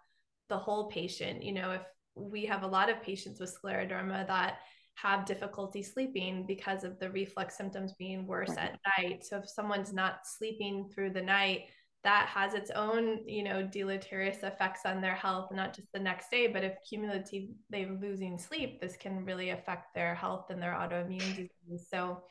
the 0.48 0.58
whole 0.58 0.88
patient. 0.88 1.44
You 1.44 1.52
know, 1.52 1.72
if 1.72 1.82
we 2.16 2.46
have 2.46 2.64
a 2.64 2.68
lot 2.68 2.90
of 2.90 3.04
patients 3.04 3.42
with 3.42 3.58
scleroderma 3.62 4.26
that 4.28 4.60
have 4.96 5.26
difficulty 5.26 5.84
sleeping 5.84 6.46
because 6.48 6.86
of 6.86 6.98
the 7.00 7.12
reflux 7.12 7.58
symptoms 7.58 7.94
being 8.00 8.26
worse 8.26 8.50
right. 8.50 8.72
at 8.72 8.80
night. 8.98 9.26
So 9.26 9.38
if 9.40 9.50
someone's 9.50 9.92
not 9.92 10.20
sleeping 10.24 10.90
through 10.94 11.12
the 11.12 11.22
night, 11.22 11.64
that 12.06 12.28
has 12.28 12.54
its 12.54 12.70
own, 12.70 13.28
you 13.28 13.44
know, 13.44 13.64
deleterious 13.64 14.44
effects 14.44 14.82
on 14.86 15.02
their 15.02 15.16
health, 15.16 15.50
not 15.52 15.76
just 15.76 15.92
the 15.92 16.00
next 16.00 16.30
day, 16.30 16.46
but 16.46 16.64
if 16.64 16.74
cumulatively 16.88 17.50
they're 17.72 17.98
losing 18.00 18.38
sleep, 18.38 18.80
this 18.80 18.96
can 18.96 19.26
really 19.26 19.50
affect 19.50 19.96
their 19.96 20.14
health 20.14 20.46
and 20.52 20.62
their 20.62 20.74
autoimmune 20.74 21.20
disease. 21.36 21.88
So 21.90 22.22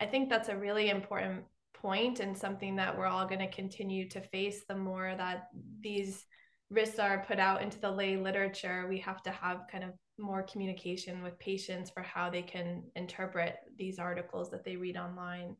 I 0.00 0.06
think 0.06 0.30
that's 0.30 0.48
a 0.48 0.56
really 0.56 0.90
important 0.90 1.42
point 1.74 2.20
and 2.20 2.38
something 2.38 2.76
that 2.76 2.96
we're 2.96 3.06
all 3.06 3.26
going 3.26 3.40
to 3.40 3.50
continue 3.50 4.08
to 4.10 4.20
face 4.20 4.62
the 4.68 4.76
more 4.76 5.12
that 5.18 5.48
these 5.80 6.24
risks 6.70 7.00
are 7.00 7.24
put 7.26 7.40
out 7.40 7.62
into 7.62 7.80
the 7.80 7.90
lay 7.90 8.16
literature. 8.16 8.86
We 8.88 8.98
have 9.00 9.24
to 9.24 9.30
have 9.30 9.62
kind 9.70 9.82
of 9.82 9.90
more 10.18 10.44
communication 10.44 11.20
with 11.24 11.36
patients 11.40 11.90
for 11.90 12.02
how 12.02 12.30
they 12.30 12.42
can 12.42 12.84
interpret 12.94 13.56
these 13.76 13.98
articles 13.98 14.52
that 14.52 14.64
they 14.64 14.76
read 14.76 14.96
online. 14.96 15.56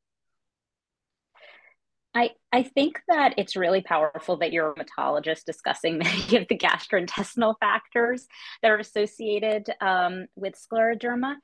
I, 2.16 2.30
I 2.50 2.62
think 2.62 3.02
that 3.08 3.34
it's 3.36 3.56
really 3.56 3.82
powerful 3.82 4.38
that 4.38 4.50
you're 4.50 4.70
a 4.70 4.74
rheumatologist 4.74 5.44
discussing 5.44 5.98
many 6.04 6.36
of 6.36 6.48
the 6.48 6.56
gastrointestinal 6.56 7.56
factors 7.60 8.26
that 8.62 8.70
are 8.70 8.78
associated 8.78 9.68
um, 9.82 10.24
with 10.34 10.54
scleroderma. 10.54 11.34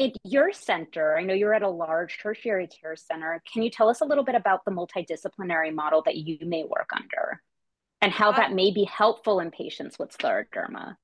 At 0.00 0.12
your 0.22 0.52
center, 0.52 1.18
I 1.18 1.24
know 1.24 1.34
you're 1.34 1.52
at 1.52 1.62
a 1.62 1.68
large 1.68 2.20
tertiary 2.22 2.68
care 2.68 2.94
center. 2.94 3.42
Can 3.52 3.64
you 3.64 3.70
tell 3.70 3.88
us 3.88 4.00
a 4.00 4.04
little 4.04 4.22
bit 4.22 4.36
about 4.36 4.64
the 4.64 4.70
multidisciplinary 4.70 5.74
model 5.74 6.02
that 6.06 6.14
you 6.14 6.38
may 6.42 6.62
work 6.62 6.90
under 6.94 7.42
and 8.00 8.12
how 8.12 8.30
uh, 8.30 8.36
that 8.36 8.52
may 8.52 8.70
be 8.70 8.84
helpful 8.84 9.40
in 9.40 9.50
patients 9.50 9.98
with 9.98 10.16
scleroderma? 10.16 10.94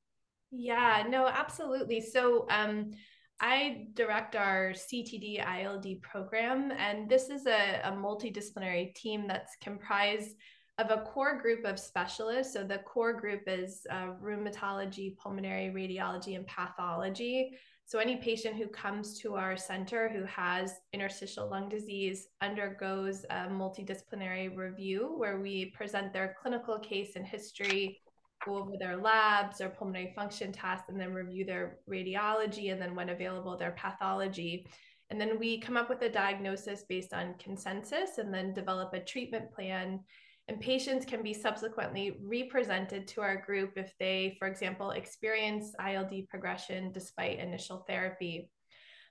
Yeah, 0.52 1.02
no, 1.08 1.26
absolutely. 1.26 2.00
So, 2.00 2.46
um, 2.48 2.92
I 3.40 3.88
direct 3.94 4.36
our 4.36 4.70
CTD 4.72 5.44
ILD 5.44 6.00
program, 6.02 6.72
and 6.72 7.08
this 7.08 7.28
is 7.28 7.46
a, 7.46 7.80
a 7.84 7.92
multidisciplinary 7.92 8.94
team 8.94 9.26
that's 9.26 9.56
comprised 9.60 10.36
of 10.78 10.90
a 10.90 11.02
core 11.02 11.40
group 11.40 11.64
of 11.64 11.78
specialists. 11.78 12.52
So 12.52 12.64
the 12.64 12.78
core 12.78 13.12
group 13.12 13.42
is 13.46 13.86
uh, 13.90 14.08
rheumatology, 14.22 15.16
pulmonary 15.16 15.72
radiology, 15.74 16.36
and 16.36 16.46
pathology. 16.46 17.52
So 17.86 17.98
any 17.98 18.16
patient 18.16 18.56
who 18.56 18.66
comes 18.68 19.18
to 19.20 19.34
our 19.34 19.56
center 19.56 20.08
who 20.08 20.24
has 20.24 20.72
interstitial 20.92 21.50
lung 21.50 21.68
disease 21.68 22.28
undergoes 22.40 23.24
a 23.28 23.46
multidisciplinary 23.48 24.56
review 24.56 25.14
where 25.18 25.38
we 25.38 25.66
present 25.66 26.12
their 26.12 26.34
clinical 26.40 26.78
case 26.78 27.14
and 27.14 27.26
history 27.26 28.00
go 28.44 28.58
over 28.58 28.72
their 28.78 28.96
labs, 28.96 29.58
their 29.58 29.68
pulmonary 29.68 30.12
function 30.14 30.52
tests, 30.52 30.88
and 30.88 31.00
then 31.00 31.12
review 31.12 31.44
their 31.44 31.78
radiology, 31.90 32.72
and 32.72 32.80
then 32.80 32.94
when 32.94 33.08
available, 33.08 33.56
their 33.56 33.72
pathology. 33.72 34.66
And 35.10 35.20
then 35.20 35.38
we 35.38 35.60
come 35.60 35.76
up 35.76 35.88
with 35.88 36.02
a 36.02 36.08
diagnosis 36.08 36.84
based 36.88 37.12
on 37.12 37.34
consensus 37.38 38.18
and 38.18 38.32
then 38.32 38.54
develop 38.54 38.94
a 38.94 39.00
treatment 39.00 39.52
plan. 39.52 40.00
And 40.48 40.60
patients 40.60 41.06
can 41.06 41.22
be 41.22 41.32
subsequently 41.32 42.18
represented 42.22 43.08
to 43.08 43.22
our 43.22 43.36
group 43.36 43.72
if 43.76 43.92
they, 43.98 44.36
for 44.38 44.46
example, 44.46 44.90
experience 44.90 45.72
ILD 45.84 46.28
progression 46.28 46.92
despite 46.92 47.38
initial 47.38 47.84
therapy. 47.86 48.50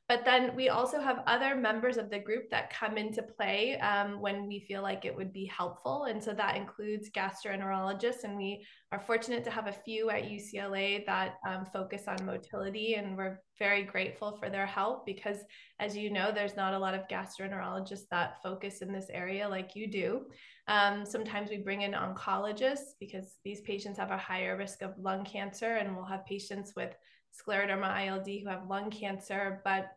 But 0.09 0.25
then 0.25 0.53
we 0.53 0.67
also 0.67 0.99
have 0.99 1.23
other 1.27 1.55
members 1.55 1.95
of 1.95 2.09
the 2.09 2.19
group 2.19 2.49
that 2.49 2.73
come 2.73 2.97
into 2.97 3.23
play 3.23 3.79
um, 3.79 4.19
when 4.19 4.47
we 4.47 4.59
feel 4.59 4.81
like 4.81 5.05
it 5.05 5.15
would 5.15 5.31
be 5.31 5.45
helpful. 5.45 6.03
And 6.05 6.21
so 6.21 6.33
that 6.33 6.57
includes 6.57 7.09
gastroenterologists. 7.09 8.25
And 8.25 8.35
we 8.35 8.65
are 8.91 8.99
fortunate 8.99 9.45
to 9.45 9.49
have 9.49 9.67
a 9.67 9.71
few 9.71 10.09
at 10.09 10.23
UCLA 10.23 11.05
that 11.05 11.35
um, 11.47 11.65
focus 11.71 12.03
on 12.09 12.25
motility. 12.25 12.95
And 12.95 13.15
we're 13.15 13.39
very 13.57 13.83
grateful 13.83 14.35
for 14.35 14.49
their 14.49 14.65
help 14.65 15.05
because, 15.05 15.37
as 15.79 15.95
you 15.95 16.11
know, 16.11 16.33
there's 16.33 16.57
not 16.57 16.73
a 16.73 16.79
lot 16.79 16.93
of 16.93 17.07
gastroenterologists 17.07 18.07
that 18.11 18.41
focus 18.43 18.81
in 18.81 18.91
this 18.91 19.07
area 19.09 19.47
like 19.47 19.71
you 19.73 19.89
do. 19.89 20.25
Um, 20.67 21.05
sometimes 21.05 21.49
we 21.49 21.57
bring 21.57 21.81
in 21.81 21.93
oncologists 21.93 22.91
because 22.99 23.37
these 23.45 23.61
patients 23.61 23.99
have 23.99 24.11
a 24.11 24.17
higher 24.17 24.57
risk 24.57 24.81
of 24.81 24.97
lung 24.99 25.23
cancer, 25.23 25.75
and 25.75 25.95
we'll 25.95 26.05
have 26.05 26.25
patients 26.25 26.73
with 26.75 26.93
scleroderma 27.33 28.07
ILD 28.07 28.27
who 28.27 28.49
have 28.49 28.67
lung 28.67 28.89
cancer. 28.91 29.61
But 29.63 29.91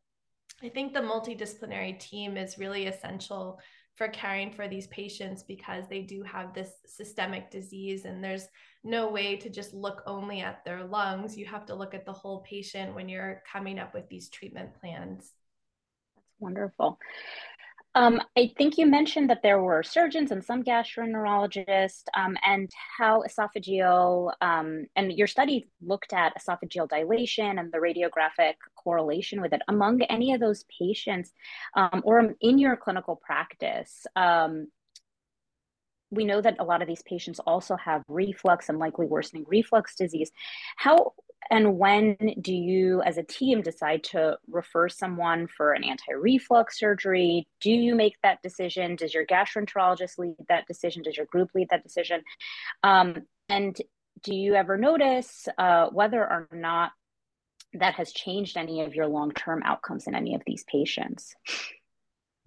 I 0.62 0.68
think 0.68 0.94
the 0.94 1.00
multidisciplinary 1.00 1.98
team 1.98 2.36
is 2.36 2.58
really 2.58 2.86
essential 2.86 3.60
for 3.96 4.08
caring 4.08 4.52
for 4.52 4.68
these 4.68 4.86
patients 4.88 5.42
because 5.42 5.84
they 5.88 6.02
do 6.02 6.22
have 6.22 6.52
this 6.52 6.70
systemic 6.86 7.50
disease 7.50 8.04
and 8.04 8.22
there's 8.22 8.46
no 8.84 9.08
way 9.08 9.36
to 9.36 9.48
just 9.48 9.72
look 9.72 10.02
only 10.06 10.40
at 10.40 10.64
their 10.64 10.84
lungs. 10.84 11.36
You 11.36 11.46
have 11.46 11.66
to 11.66 11.74
look 11.74 11.94
at 11.94 12.04
the 12.04 12.12
whole 12.12 12.40
patient 12.40 12.94
when 12.94 13.08
you're 13.08 13.42
coming 13.50 13.78
up 13.78 13.94
with 13.94 14.08
these 14.08 14.28
treatment 14.28 14.74
plans. 14.80 15.32
That's 16.14 16.34
wonderful. 16.38 16.98
Um, 17.96 18.20
I 18.36 18.52
think 18.58 18.76
you 18.76 18.86
mentioned 18.86 19.30
that 19.30 19.42
there 19.42 19.62
were 19.62 19.82
surgeons 19.82 20.30
and 20.30 20.44
some 20.44 20.62
gastroenterologists, 20.62 22.04
um, 22.14 22.36
and 22.44 22.70
how 22.98 23.22
esophageal, 23.22 24.32
um, 24.42 24.84
and 24.96 25.14
your 25.14 25.26
study 25.26 25.70
looked 25.80 26.12
at 26.12 26.34
esophageal 26.38 26.90
dilation 26.90 27.58
and 27.58 27.72
the 27.72 27.78
radiographic 27.78 28.56
correlation 28.76 29.40
with 29.40 29.54
it. 29.54 29.62
Among 29.68 30.02
any 30.02 30.34
of 30.34 30.40
those 30.40 30.66
patients, 30.78 31.32
um, 31.74 32.02
or 32.04 32.34
in 32.42 32.58
your 32.58 32.76
clinical 32.76 33.16
practice, 33.16 34.06
um, 34.14 34.68
we 36.10 36.26
know 36.26 36.42
that 36.42 36.56
a 36.58 36.64
lot 36.64 36.82
of 36.82 36.88
these 36.88 37.02
patients 37.02 37.40
also 37.46 37.76
have 37.76 38.02
reflux 38.08 38.68
and 38.68 38.78
likely 38.78 39.06
worsening 39.06 39.46
reflux 39.48 39.96
disease. 39.96 40.30
How 40.76 41.14
and 41.50 41.78
when 41.78 42.16
do 42.40 42.54
you, 42.54 43.02
as 43.02 43.18
a 43.18 43.22
team, 43.22 43.62
decide 43.62 44.04
to 44.04 44.38
refer 44.48 44.88
someone 44.88 45.46
for 45.46 45.72
an 45.72 45.84
anti 45.84 46.12
reflux 46.12 46.78
surgery? 46.78 47.46
Do 47.60 47.70
you 47.70 47.94
make 47.94 48.16
that 48.22 48.42
decision? 48.42 48.96
Does 48.96 49.14
your 49.14 49.26
gastroenterologist 49.26 50.18
lead 50.18 50.36
that 50.48 50.66
decision? 50.66 51.02
Does 51.02 51.16
your 51.16 51.26
group 51.26 51.50
lead 51.54 51.68
that 51.70 51.82
decision? 51.82 52.22
Um, 52.82 53.22
and 53.48 53.76
do 54.22 54.34
you 54.34 54.54
ever 54.54 54.76
notice 54.76 55.46
uh, 55.58 55.88
whether 55.90 56.20
or 56.20 56.48
not 56.52 56.92
that 57.74 57.94
has 57.94 58.12
changed 58.12 58.56
any 58.56 58.82
of 58.82 58.94
your 58.94 59.06
long 59.06 59.30
term 59.32 59.62
outcomes 59.64 60.06
in 60.06 60.14
any 60.14 60.34
of 60.34 60.42
these 60.46 60.64
patients? 60.64 61.34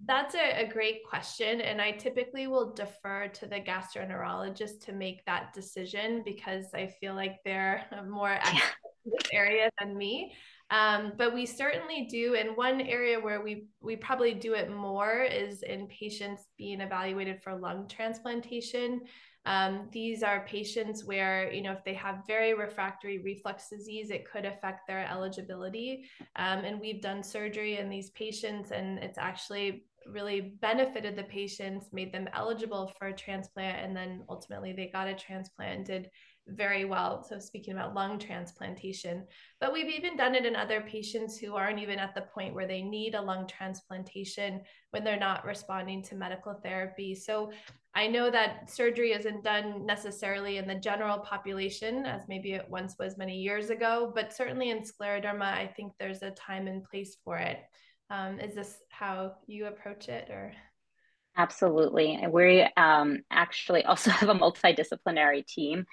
That's 0.06 0.34
a, 0.34 0.64
a, 0.64 0.66
great 0.66 1.04
question. 1.06 1.60
And 1.60 1.80
I 1.80 1.90
typically 1.90 2.46
will 2.46 2.72
defer 2.72 3.28
to 3.34 3.46
the 3.46 3.60
gastroenterologist 3.60 4.80
to 4.86 4.92
make 4.92 5.22
that 5.26 5.52
decision 5.52 6.22
because 6.24 6.66
I 6.72 6.86
feel 6.86 7.14
like 7.14 7.36
they're 7.44 7.84
more 8.08 8.30
expert 8.32 8.89
this 9.04 9.30
area 9.32 9.70
than 9.78 9.96
me. 9.96 10.34
Um, 10.70 11.12
but 11.18 11.34
we 11.34 11.46
certainly 11.46 12.06
do. 12.08 12.36
And 12.36 12.56
one 12.56 12.80
area 12.80 13.18
where 13.18 13.42
we, 13.42 13.66
we 13.80 13.96
probably 13.96 14.34
do 14.34 14.54
it 14.54 14.70
more 14.70 15.22
is 15.22 15.62
in 15.62 15.88
patients 15.88 16.46
being 16.56 16.80
evaluated 16.80 17.42
for 17.42 17.56
lung 17.56 17.88
transplantation. 17.88 19.00
Um, 19.46 19.88
these 19.90 20.22
are 20.22 20.46
patients 20.46 21.04
where, 21.04 21.50
you 21.50 21.62
know, 21.62 21.72
if 21.72 21.82
they 21.84 21.94
have 21.94 22.26
very 22.26 22.54
refractory 22.54 23.18
reflux 23.18 23.68
disease, 23.68 24.10
it 24.10 24.30
could 24.30 24.44
affect 24.44 24.86
their 24.86 25.08
eligibility. 25.10 26.04
Um, 26.36 26.58
and 26.58 26.80
we've 26.80 27.02
done 27.02 27.22
surgery 27.22 27.78
in 27.78 27.88
these 27.88 28.10
patients, 28.10 28.70
and 28.70 28.98
it's 28.98 29.18
actually 29.18 29.86
really 30.06 30.56
benefited 30.60 31.16
the 31.16 31.24
patients, 31.24 31.86
made 31.92 32.12
them 32.12 32.28
eligible 32.34 32.92
for 32.98 33.08
a 33.08 33.16
transplant, 33.16 33.84
and 33.84 33.96
then 33.96 34.24
ultimately 34.28 34.72
they 34.72 34.90
got 34.92 35.08
a 35.08 35.14
transplant 35.14 35.76
and 35.76 35.86
did 35.86 36.10
very 36.54 36.84
well. 36.84 37.22
So, 37.22 37.38
speaking 37.38 37.74
about 37.74 37.94
lung 37.94 38.18
transplantation, 38.18 39.26
but 39.60 39.72
we've 39.72 39.88
even 39.88 40.16
done 40.16 40.34
it 40.34 40.44
in 40.44 40.56
other 40.56 40.80
patients 40.80 41.38
who 41.38 41.54
aren't 41.54 41.78
even 41.78 41.98
at 41.98 42.14
the 42.14 42.22
point 42.22 42.54
where 42.54 42.66
they 42.66 42.82
need 42.82 43.14
a 43.14 43.22
lung 43.22 43.46
transplantation 43.46 44.62
when 44.90 45.04
they're 45.04 45.18
not 45.18 45.44
responding 45.44 46.02
to 46.04 46.14
medical 46.14 46.54
therapy. 46.54 47.14
So, 47.14 47.50
I 47.94 48.06
know 48.06 48.30
that 48.30 48.70
surgery 48.70 49.12
isn't 49.12 49.42
done 49.42 49.84
necessarily 49.84 50.58
in 50.58 50.68
the 50.68 50.76
general 50.76 51.18
population 51.18 52.06
as 52.06 52.28
maybe 52.28 52.52
it 52.52 52.68
once 52.68 52.96
was 52.98 53.18
many 53.18 53.36
years 53.36 53.70
ago, 53.70 54.12
but 54.14 54.32
certainly 54.32 54.70
in 54.70 54.82
scleroderma, 54.82 55.42
I 55.42 55.66
think 55.66 55.92
there's 55.98 56.22
a 56.22 56.30
time 56.30 56.68
and 56.68 56.84
place 56.84 57.16
for 57.24 57.36
it. 57.36 57.58
Um, 58.08 58.38
is 58.40 58.54
this 58.54 58.78
how 58.90 59.34
you 59.46 59.66
approach 59.66 60.08
it 60.08 60.30
or? 60.30 60.52
Absolutely. 61.36 62.18
And 62.20 62.32
We 62.32 62.66
um, 62.76 63.18
actually 63.30 63.84
also 63.84 64.10
have 64.10 64.28
a 64.28 64.34
multidisciplinary 64.34 65.46
team 65.46 65.86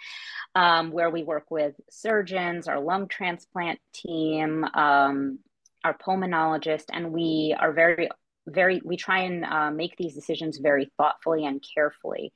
um, 0.55 0.91
where 0.91 1.09
we 1.09 1.23
work 1.23 1.51
with 1.51 1.75
surgeons, 1.89 2.67
our 2.67 2.79
lung 2.79 3.07
transplant 3.07 3.79
team, 3.93 4.63
um, 4.65 5.39
our 5.83 5.97
pulmonologist, 5.97 6.85
and 6.91 7.13
we 7.13 7.55
are 7.59 7.71
very, 7.71 8.09
very, 8.47 8.81
we 8.83 8.97
try 8.97 9.19
and 9.21 9.45
uh, 9.45 9.71
make 9.71 9.95
these 9.97 10.15
decisions 10.15 10.57
very 10.57 10.91
thoughtfully 10.97 11.45
and 11.45 11.63
carefully. 11.75 12.33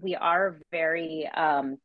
We 0.00 0.16
are 0.16 0.58
very 0.70 1.28
um, 1.34 1.78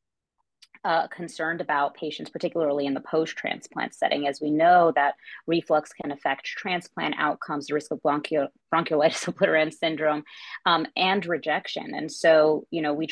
uh, 0.88 1.06
concerned 1.08 1.60
about 1.60 1.96
patients, 1.96 2.30
particularly 2.30 2.86
in 2.86 2.94
the 2.94 3.02
post 3.02 3.36
transplant 3.36 3.94
setting, 3.94 4.26
as 4.26 4.40
we 4.40 4.50
know 4.50 4.94
that 4.96 5.16
reflux 5.46 5.92
can 5.92 6.14
affect 6.14 6.46
transplant 6.46 7.14
outcomes, 7.18 7.68
the 7.68 7.74
risk 7.74 7.92
of 7.92 8.00
bronchiolitis 8.02 8.50
obliterans 8.74 9.74
syndrome, 9.74 10.24
um, 10.66 10.88
and 10.96 11.26
rejection. 11.26 11.94
And 11.94 12.10
so, 12.10 12.66
you 12.72 12.82
know, 12.82 12.94
we 12.94 13.08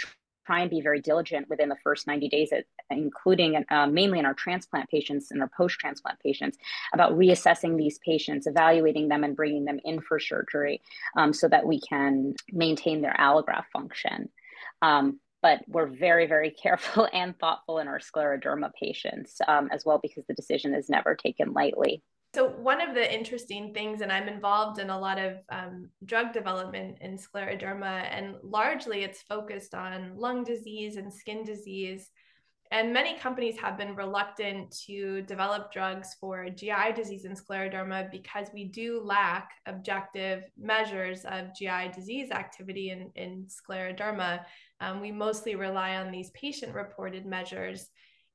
try 0.46 0.62
and 0.62 0.70
be 0.70 0.80
very 0.80 1.02
diligent 1.02 1.50
within 1.50 1.68
the 1.68 1.76
first 1.84 2.08
90 2.08 2.30
days, 2.30 2.54
including 2.90 3.62
uh, 3.70 3.88
mainly 3.88 4.20
in 4.20 4.26
our 4.26 4.34
transplant 4.34 4.90
patients 4.90 5.32
and 5.32 5.42
our 5.42 5.52
post 5.58 5.78
transplant 5.78 6.18
patients, 6.22 6.58
about 6.94 7.12
reassessing 7.18 7.78
these 7.78 8.00
patients, 8.00 8.48
evaluating 8.48 9.10
them, 9.10 9.26
and 9.26 9.36
bringing 9.36 9.66
them 9.66 9.82
in 9.84 10.00
for 10.00 10.18
surgery 10.18 10.82
um, 11.18 11.34
so 11.34 11.50
that 11.50 11.66
we 11.66 11.82
can 11.82 12.36
maintain 12.54 13.02
their 13.02 13.16
allograft 13.20 13.66
function. 13.74 14.30
Um, 14.82 15.20
but 15.46 15.62
we're 15.68 15.86
very, 15.86 16.26
very 16.26 16.50
careful 16.50 17.08
and 17.14 17.38
thoughtful 17.38 17.78
in 17.78 17.88
our 17.88 18.00
scleroderma 18.00 18.72
patients 18.82 19.38
um, 19.48 19.70
as 19.72 19.86
well 19.86 20.00
because 20.02 20.24
the 20.28 20.34
decision 20.34 20.74
is 20.74 20.90
never 20.90 21.14
taken 21.14 21.54
lightly. 21.54 22.02
So, 22.34 22.48
one 22.48 22.82
of 22.82 22.96
the 22.96 23.14
interesting 23.14 23.72
things, 23.72 24.02
and 24.02 24.12
I'm 24.12 24.28
involved 24.28 24.80
in 24.80 24.90
a 24.90 25.00
lot 25.00 25.20
of 25.20 25.38
um, 25.52 25.90
drug 26.04 26.34
development 26.34 26.98
in 27.00 27.20
scleroderma, 27.20 28.08
and 28.10 28.38
largely 28.42 29.04
it's 29.04 29.22
focused 29.22 29.76
on 29.76 30.18
lung 30.18 30.44
disease 30.44 30.98
and 30.98 31.14
skin 31.14 31.44
disease. 31.44 32.10
And 32.72 32.92
many 32.92 33.16
companies 33.16 33.60
have 33.60 33.78
been 33.78 33.96
reluctant 33.96 34.76
to 34.88 35.22
develop 35.22 35.72
drugs 35.72 36.16
for 36.20 36.50
GI 36.50 36.94
disease 36.96 37.26
and 37.26 37.38
scleroderma 37.38 38.10
because 38.10 38.48
we 38.52 38.66
do 38.66 39.00
lack 39.04 39.52
objective 39.68 40.44
measures 40.58 41.24
of 41.26 41.54
GI 41.56 41.92
disease 41.94 42.32
activity 42.32 42.90
in, 42.90 43.12
in 43.16 43.46
scleroderma. 43.46 44.40
Um, 44.82 45.02
we 45.02 45.12
mostly 45.12 45.56
rely 45.56 45.96
on 45.96 46.12
these 46.12 46.32
patient 46.32 46.74
reported 46.74 47.26
measures. 47.26 47.88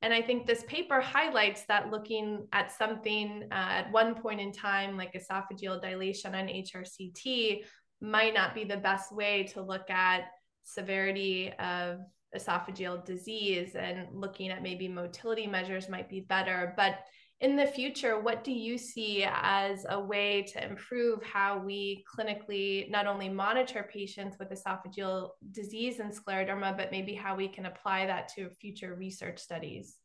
And 0.03 0.15
I 0.15 0.23
think 0.23 0.47
this 0.47 0.65
paper 0.65 1.01
highlights 1.01 1.65
that 1.67 1.91
looking 1.91 2.47
at 2.53 2.73
something 2.73 3.45
uh, 3.53 3.55
at 3.55 3.93
one 3.93 4.15
point 4.15 4.41
in 4.41 4.53
time, 4.53 4.97
like 4.97 5.13
esophageal 5.13 5.81
dilation 5.81 6.35
on 6.35 6.47
HRCT, 6.47 7.65
might 8.01 8.33
not 8.33 8.55
be 8.55 8.65
the 8.65 8.79
best 8.79 9.15
way 9.15 9.45
to 9.53 9.61
look 9.61 9.91
at 9.91 10.23
severity 10.65 11.53
of 11.59 11.99
esophageal 12.35 13.05
disease 13.05 13.75
and 13.75 14.07
looking 14.13 14.51
at 14.51 14.63
maybe 14.63 14.89
motility 14.89 15.47
measures 15.47 15.89
might 15.89 16.09
be 16.09 16.21
better. 16.21 16.73
But 16.77 17.01
in 17.41 17.57
the 17.57 17.67
future, 17.67 18.21
what 18.21 18.45
do 18.45 18.53
you 18.53 18.77
see 18.77 19.25
as 19.27 19.87
a 19.89 19.99
way 19.99 20.43
to 20.43 20.63
improve 20.63 21.23
how 21.23 21.59
we 21.59 22.05
clinically 22.15 22.91
not 22.91 23.07
only 23.07 23.31
monitor 23.31 23.89
patients 23.91 24.37
with 24.39 24.51
esophageal 24.51 25.31
disease 25.51 26.01
and 26.01 26.13
scleroderma, 26.13 26.77
but 26.77 26.91
maybe 26.91 27.15
how 27.15 27.35
we 27.35 27.49
can 27.49 27.65
apply 27.65 28.07
that 28.07 28.29
to 28.35 28.51
future 28.51 28.95
research 28.95 29.39
studies? 29.39 29.97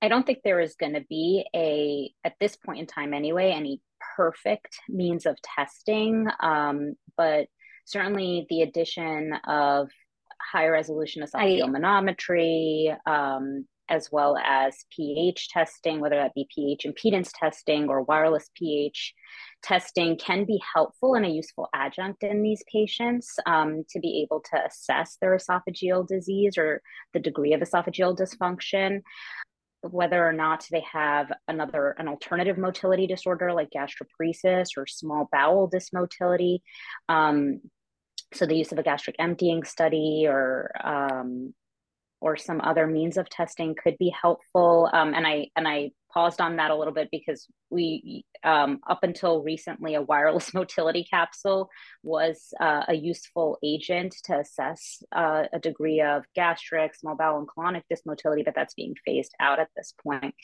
I 0.00 0.08
don't 0.08 0.24
think 0.24 0.38
there 0.44 0.60
is 0.60 0.76
going 0.76 0.94
to 0.94 1.04
be 1.08 1.44
a, 1.54 2.10
at 2.24 2.34
this 2.40 2.56
point 2.56 2.80
in 2.80 2.86
time 2.86 3.12
anyway, 3.12 3.50
any 3.50 3.82
perfect 4.16 4.78
means 4.88 5.26
of 5.26 5.36
testing. 5.42 6.26
Um, 6.40 6.94
but 7.18 7.48
certainly 7.84 8.46
the 8.48 8.62
addition 8.62 9.34
of 9.46 9.90
high 10.40 10.68
resolution 10.68 11.22
esophageal 11.22 11.68
manometry, 11.68 12.96
um, 13.06 13.66
as 13.88 14.10
well 14.10 14.36
as 14.36 14.84
pH 14.90 15.48
testing, 15.48 16.00
whether 16.00 16.16
that 16.16 16.34
be 16.34 16.48
pH 16.54 16.86
impedance 16.86 17.30
testing 17.34 17.88
or 17.88 18.02
wireless 18.02 18.50
pH 18.54 19.14
testing, 19.62 20.16
can 20.16 20.44
be 20.44 20.60
helpful 20.74 21.14
and 21.14 21.24
a 21.24 21.28
useful 21.28 21.68
adjunct 21.74 22.22
in 22.22 22.42
these 22.42 22.62
patients 22.70 23.34
um, 23.46 23.84
to 23.90 24.00
be 24.00 24.22
able 24.22 24.40
to 24.40 24.64
assess 24.64 25.16
their 25.20 25.36
esophageal 25.36 26.06
disease 26.06 26.58
or 26.58 26.82
the 27.12 27.20
degree 27.20 27.52
of 27.52 27.60
esophageal 27.60 28.16
dysfunction. 28.16 29.02
Whether 29.82 30.26
or 30.26 30.32
not 30.32 30.66
they 30.70 30.84
have 30.92 31.30
another 31.46 31.90
an 31.98 32.08
alternative 32.08 32.58
motility 32.58 33.06
disorder 33.06 33.52
like 33.52 33.68
gastroparesis 33.70 34.70
or 34.76 34.86
small 34.86 35.28
bowel 35.30 35.70
dysmotility, 35.70 36.60
um, 37.08 37.60
so 38.32 38.46
the 38.46 38.56
use 38.56 38.72
of 38.72 38.78
a 38.78 38.82
gastric 38.82 39.16
emptying 39.18 39.64
study 39.64 40.26
or 40.28 40.72
um, 40.82 41.54
or 42.20 42.36
some 42.36 42.60
other 42.60 42.86
means 42.86 43.16
of 43.16 43.28
testing 43.28 43.74
could 43.74 43.96
be 43.98 44.10
helpful. 44.10 44.88
Um, 44.92 45.14
and 45.14 45.26
I 45.26 45.48
and 45.56 45.68
I 45.68 45.90
paused 46.12 46.40
on 46.40 46.56
that 46.56 46.70
a 46.70 46.74
little 46.74 46.94
bit 46.94 47.08
because 47.10 47.46
we 47.68 48.24
um, 48.42 48.80
up 48.88 49.00
until 49.02 49.42
recently 49.42 49.94
a 49.94 50.02
wireless 50.02 50.54
motility 50.54 51.04
capsule 51.04 51.68
was 52.02 52.54
uh, 52.60 52.84
a 52.88 52.94
useful 52.94 53.58
agent 53.62 54.14
to 54.24 54.38
assess 54.38 55.02
uh, 55.12 55.44
a 55.52 55.58
degree 55.58 56.00
of 56.00 56.24
gastric, 56.34 56.94
small 56.94 57.16
bowel, 57.16 57.38
and 57.38 57.48
colonic 57.48 57.82
dysmotility, 57.92 58.44
but 58.44 58.54
that's 58.54 58.74
being 58.74 58.94
phased 59.04 59.34
out 59.40 59.60
at 59.60 59.68
this 59.76 59.92
point. 60.02 60.34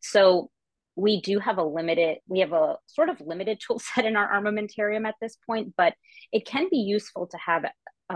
So 0.00 0.50
we 0.96 1.20
do 1.20 1.38
have 1.38 1.58
a 1.58 1.64
limited 1.64 2.18
we 2.26 2.40
have 2.40 2.52
a 2.52 2.76
sort 2.86 3.08
of 3.08 3.20
limited 3.20 3.60
tool 3.66 3.78
set 3.78 4.04
in 4.04 4.16
our 4.16 4.40
armamentarium 4.40 5.06
at 5.06 5.14
this 5.20 5.36
point 5.46 5.72
but 5.76 5.94
it 6.32 6.44
can 6.44 6.68
be 6.70 6.78
useful 6.78 7.26
to 7.28 7.38
have 7.38 7.64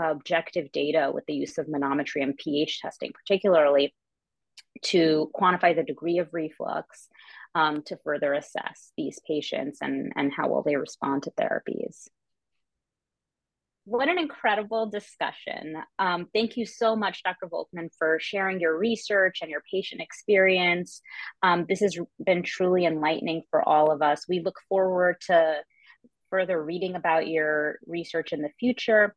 objective 0.03 0.71
data 0.71 1.11
with 1.13 1.25
the 1.25 1.33
use 1.33 1.57
of 1.57 1.67
manometry 1.67 2.21
and 2.21 2.37
pH 2.37 2.81
testing, 2.81 3.11
particularly 3.13 3.93
to 4.83 5.31
quantify 5.33 5.75
the 5.75 5.83
degree 5.83 6.19
of 6.19 6.33
reflux 6.33 7.07
um, 7.55 7.81
to 7.83 7.97
further 8.03 8.33
assess 8.33 8.91
these 8.97 9.19
patients 9.25 9.79
and, 9.81 10.11
and 10.15 10.33
how 10.33 10.49
well 10.49 10.63
they 10.63 10.75
respond 10.75 11.23
to 11.23 11.31
therapies. 11.31 12.07
What 13.85 14.09
an 14.09 14.17
incredible 14.17 14.87
discussion. 14.87 15.75
Um, 15.99 16.27
thank 16.33 16.57
you 16.57 16.65
so 16.65 16.95
much, 16.95 17.21
Dr. 17.21 17.47
Volkmann, 17.47 17.89
for 17.99 18.17
sharing 18.19 18.59
your 18.59 18.75
research 18.75 19.39
and 19.41 19.51
your 19.51 19.61
patient 19.71 20.01
experience. 20.01 21.01
Um, 21.43 21.67
this 21.69 21.81
has 21.81 21.97
been 22.23 22.41
truly 22.41 22.85
enlightening 22.85 23.43
for 23.51 23.67
all 23.67 23.91
of 23.91 24.01
us. 24.01 24.25
We 24.27 24.39
look 24.39 24.59
forward 24.69 25.17
to 25.27 25.57
further 26.31 26.61
reading 26.61 26.95
about 26.95 27.27
your 27.27 27.77
research 27.85 28.33
in 28.33 28.41
the 28.41 28.49
future 28.59 29.15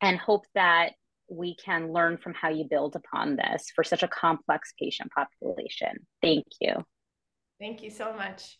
and 0.00 0.18
hope 0.18 0.44
that 0.54 0.92
we 1.30 1.56
can 1.56 1.92
learn 1.92 2.16
from 2.16 2.34
how 2.34 2.48
you 2.48 2.64
build 2.68 2.96
upon 2.96 3.36
this 3.36 3.70
for 3.74 3.84
such 3.84 4.02
a 4.02 4.08
complex 4.08 4.72
patient 4.80 5.10
population. 5.12 6.06
Thank 6.22 6.46
you. 6.60 6.84
Thank 7.60 7.82
you 7.82 7.90
so 7.90 8.12
much. 8.12 8.58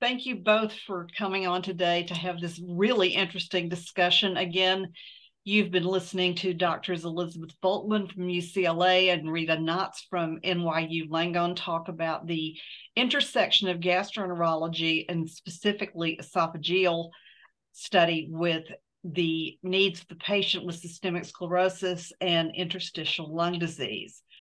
Thank 0.00 0.26
you 0.26 0.36
both 0.36 0.72
for 0.72 1.08
coming 1.16 1.46
on 1.46 1.62
today 1.62 2.04
to 2.04 2.14
have 2.14 2.40
this 2.40 2.60
really 2.64 3.08
interesting 3.08 3.68
discussion. 3.68 4.36
Again, 4.36 4.92
you've 5.44 5.70
been 5.70 5.84
listening 5.84 6.36
to 6.36 6.54
Doctors 6.54 7.04
Elizabeth 7.04 7.50
Volkmann 7.62 8.12
from 8.12 8.28
UCLA 8.28 9.12
and 9.12 9.30
Rita 9.30 9.56
Knotts 9.56 10.04
from 10.08 10.38
NYU 10.44 11.08
Langone 11.08 11.56
talk 11.56 11.88
about 11.88 12.26
the 12.26 12.56
intersection 12.94 13.68
of 13.68 13.80
gastroenterology 13.80 15.04
and 15.08 15.28
specifically 15.28 16.18
esophageal 16.22 17.10
study 17.72 18.28
with 18.30 18.64
the 19.04 19.58
needs 19.62 20.00
of 20.00 20.08
the 20.08 20.14
patient 20.16 20.64
with 20.64 20.76
systemic 20.76 21.24
sclerosis 21.24 22.12
and 22.20 22.52
interstitial 22.54 23.34
lung 23.34 23.58
disease. 23.58 24.22